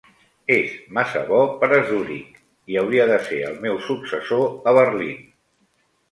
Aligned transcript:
És 0.53 0.69
massa 0.97 1.19
bo 1.25 1.41
per 1.63 1.67
a 1.75 1.81
Zurich 1.89 2.39
i 2.75 2.79
hauria 2.81 3.05
de 3.11 3.19
ser 3.27 3.37
el 3.49 3.59
meu 3.67 3.77
successor 3.89 4.71
a 4.71 4.75
Berlin. 4.79 5.21